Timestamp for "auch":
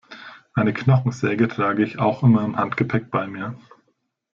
1.99-2.23